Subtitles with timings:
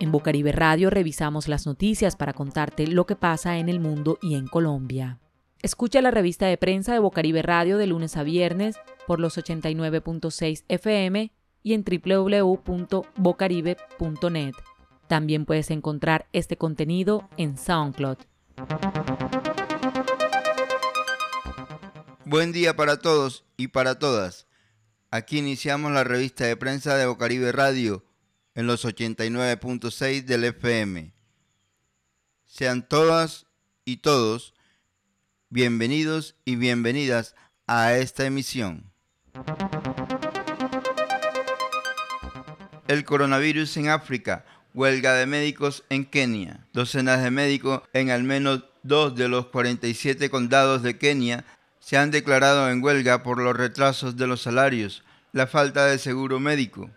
[0.00, 4.36] En Bocaribe Radio revisamos las noticias para contarte lo que pasa en el mundo y
[4.36, 5.18] en Colombia.
[5.60, 10.62] Escucha la revista de prensa de Bocaribe Radio de lunes a viernes por los 89.6
[10.68, 11.32] FM
[11.62, 14.54] y en www.bocaribe.net.
[15.08, 18.18] También puedes encontrar este contenido en SoundCloud.
[22.24, 24.47] Buen día para todos y para todas.
[25.10, 28.04] Aquí iniciamos la revista de prensa de Bocaribe Radio
[28.54, 31.14] en los 89.6 del FM.
[32.44, 33.46] Sean todas
[33.86, 34.52] y todos
[35.48, 37.34] bienvenidos y bienvenidas
[37.66, 38.92] a esta emisión.
[42.86, 44.44] El coronavirus en África,
[44.74, 46.66] huelga de médicos en Kenia.
[46.74, 51.46] Docenas de médicos en al menos dos de los 47 condados de Kenia
[51.88, 55.02] se han declarado en huelga por los retrasos de los salarios,
[55.32, 56.90] la falta de seguro médico.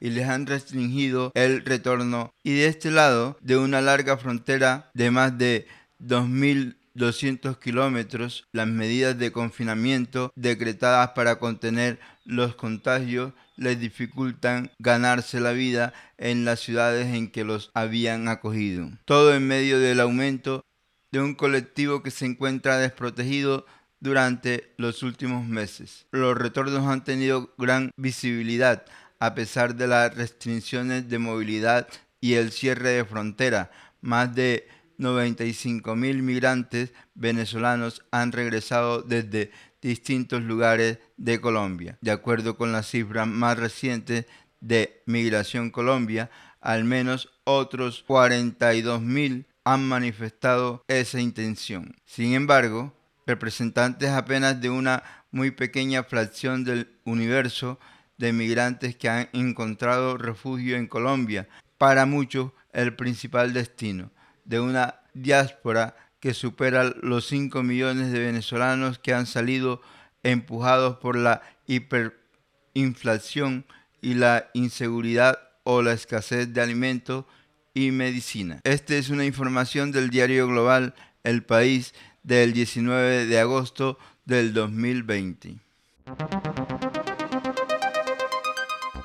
[0.00, 2.32] y les han restringido el retorno.
[2.44, 5.66] Y de este lado, de una larga frontera de más de
[6.00, 15.50] 2.200 kilómetros, las medidas de confinamiento decretadas para contener los contagios les dificultan ganarse la
[15.50, 18.88] vida en las ciudades en que los habían acogido.
[19.04, 20.64] Todo en medio del aumento
[21.10, 23.66] de un colectivo que se encuentra desprotegido
[24.00, 26.06] durante los últimos meses.
[26.12, 28.84] Los retornos han tenido gran visibilidad
[29.20, 31.88] a pesar de las restricciones de movilidad
[32.20, 33.70] y el cierre de frontera.
[34.00, 39.50] Más de 95 mil migrantes venezolanos han regresado desde
[39.80, 41.98] distintos lugares de Colombia.
[42.00, 44.26] De acuerdo con las cifras más recientes
[44.60, 46.30] de Migración Colombia,
[46.60, 51.94] al menos otros 42 mil han manifestado esa intención.
[52.04, 52.94] Sin embargo,
[53.28, 57.78] representantes apenas de una muy pequeña fracción del universo
[58.16, 61.46] de migrantes que han encontrado refugio en Colombia,
[61.76, 64.10] para muchos el principal destino
[64.46, 69.82] de una diáspora que supera los 5 millones de venezolanos que han salido
[70.22, 73.66] empujados por la hiperinflación
[74.00, 77.26] y la inseguridad o la escasez de alimentos
[77.74, 78.60] y medicina.
[78.64, 85.56] Esta es una información del diario global El País del 19 de agosto del 2020.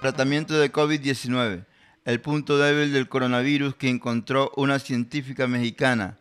[0.01, 1.65] Tratamiento de COVID-19.
[2.05, 6.17] El punto débil del coronavirus que encontró una científica mexicana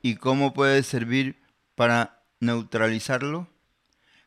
[0.00, 1.36] y cómo puede servir
[1.74, 3.48] para neutralizarlo.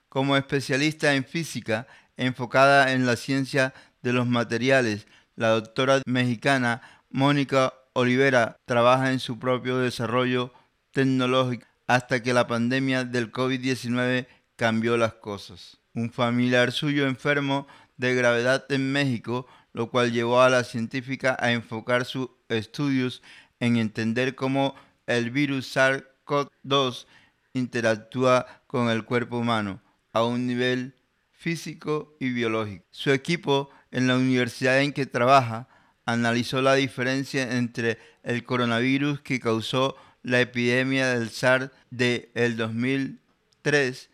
[0.10, 1.88] Como especialista en física
[2.18, 9.40] enfocada en la ciencia de los materiales, la doctora mexicana Mónica Olivera trabaja en su
[9.40, 10.54] propio desarrollo
[10.92, 15.78] tecnológico hasta que la pandemia del COVID-19 cambió las cosas.
[15.94, 21.52] Un familiar suyo enfermo de gravedad en México, lo cual llevó a la científica a
[21.52, 23.24] enfocar sus estudios
[23.60, 24.76] en entender cómo
[25.08, 27.06] el virus SARS-CoV-2
[27.54, 29.82] interactúa con el cuerpo humano
[30.14, 30.94] a un nivel
[31.32, 32.86] físico y biológico.
[32.92, 35.68] Su equipo en la universidad en que trabaja
[36.06, 39.96] analizó la diferencia entre el coronavirus que causó
[40.28, 44.10] la epidemia del SARS de el 2003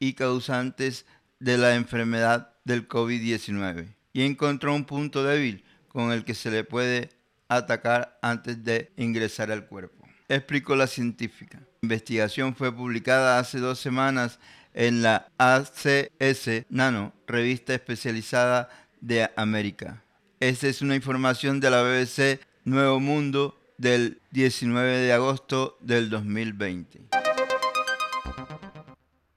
[0.00, 1.06] y causantes
[1.38, 6.64] de la enfermedad del COVID-19 y encontró un punto débil con el que se le
[6.64, 7.10] puede
[7.46, 10.04] atacar antes de ingresar al cuerpo.
[10.28, 11.58] Explicó la científica.
[11.60, 14.40] La investigación fue publicada hace dos semanas
[14.74, 18.68] en la ACS Nano, revista especializada
[19.00, 20.02] de América.
[20.40, 27.08] Esta es una información de la BBC Nuevo Mundo del 19 de agosto del 2020.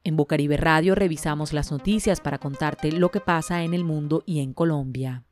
[0.04, 4.40] En Bocaribe Radio revisamos las noticias para contarte lo que pasa en el mundo y
[4.40, 5.24] en Colombia.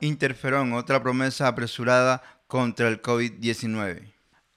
[0.00, 4.12] Interferón, otra promesa apresurada contra el COVID-19.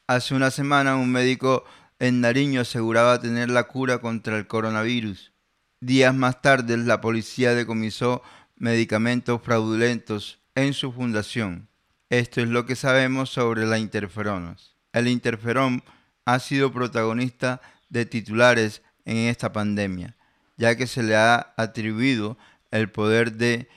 [0.08, 1.64] Hace una semana un médico
[2.00, 5.34] en Nariño aseguraba tener la cura contra el coronavirus.
[5.82, 8.22] Días más tarde la policía decomisó
[8.60, 11.70] medicamentos fraudulentos en su fundación.
[12.10, 14.76] Esto es lo que sabemos sobre la interferonas.
[14.94, 15.84] El interferón
[16.26, 20.16] ha sido protagonista de titulares en esta pandemia,
[20.58, 22.38] ya que se le ha atribuido
[22.72, 23.70] el poder de,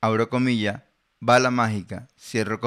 [0.00, 0.30] abro
[1.20, 2.60] bala mágica, cierro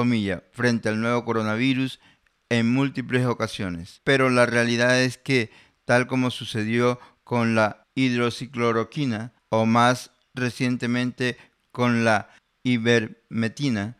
[0.52, 2.00] frente al nuevo coronavirus
[2.48, 4.00] en múltiples ocasiones.
[4.04, 5.50] Pero la realidad es que,
[5.84, 11.36] tal como sucedió con la hidroxicloroquina o más recientemente
[11.72, 12.30] con la
[12.62, 13.96] ivermectina,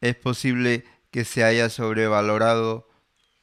[0.00, 2.88] es posible que se haya sobrevalorado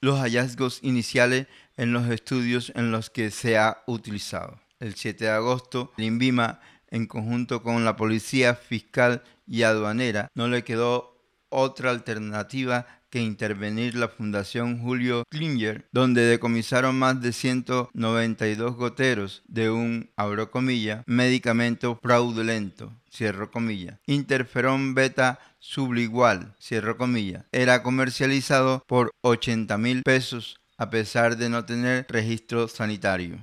[0.01, 1.47] los hallazgos iniciales
[1.77, 4.59] en los estudios en los que se ha utilizado.
[4.79, 10.47] El 7 de agosto, el INVIMA, en conjunto con la Policía Fiscal y Aduanera, no
[10.47, 11.17] le quedó
[11.49, 19.69] otra alternativa que intervenir la Fundación Julio Klinger, donde decomisaron más de 192 goteros de
[19.69, 20.49] un, abro
[21.05, 22.93] medicamento fraudulento,
[24.07, 26.55] interferón beta subligual,
[27.51, 33.37] era comercializado por 80 mil pesos a pesar de no tener registro sanitario.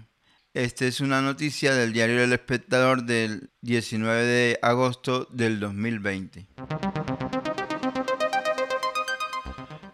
[0.54, 6.48] Esta es una noticia del diario El Espectador del 19 de agosto del 2020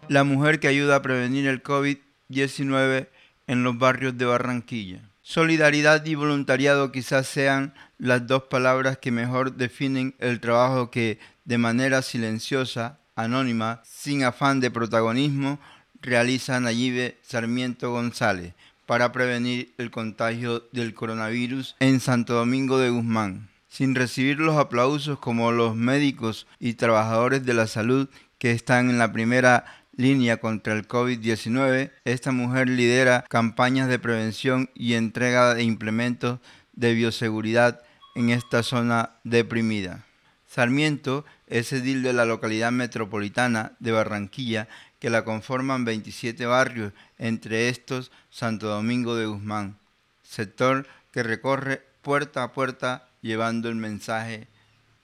[0.09, 3.07] la mujer que ayuda a prevenir el COVID-19
[3.47, 5.01] en los barrios de Barranquilla.
[5.21, 11.57] Solidaridad y voluntariado quizás sean las dos palabras que mejor definen el trabajo que de
[11.57, 15.59] manera silenciosa, anónima, sin afán de protagonismo,
[16.01, 18.53] realiza Nayibe Sarmiento González
[18.85, 23.49] para prevenir el contagio del coronavirus en Santo Domingo de Guzmán.
[23.67, 28.07] Sin recibir los aplausos como los médicos y trabajadores de la salud
[28.37, 29.65] que están en la primera
[29.97, 36.39] línea contra el COVID-19, esta mujer lidera campañas de prevención y entrega de implementos
[36.73, 37.81] de bioseguridad
[38.15, 40.05] en esta zona deprimida.
[40.47, 44.67] Sarmiento es edil de la localidad metropolitana de Barranquilla,
[44.99, 49.77] que la conforman 27 barrios, entre estos Santo Domingo de Guzmán,
[50.23, 54.47] sector que recorre puerta a puerta llevando el mensaje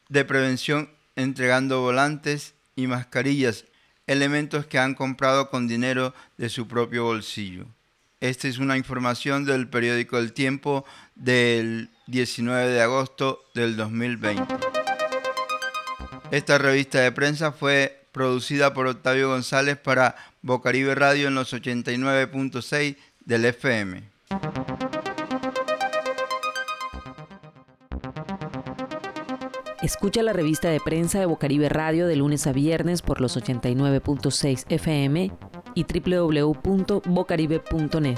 [0.10, 3.66] de prevención, entregando volantes y mascarillas
[4.12, 7.66] elementos que han comprado con dinero de su propio bolsillo.
[8.20, 14.44] Esta es una información del periódico El Tiempo del 19 de agosto del 2020.
[16.30, 22.98] Esta revista de prensa fue producida por Octavio González para Bocaribe Radio en los 89.6
[23.26, 24.04] del FM.
[29.82, 34.66] Escucha la revista de prensa de Bocaribe Radio de lunes a viernes por los 89.6
[34.70, 35.32] FM
[35.74, 38.18] y www.bocaribe.net.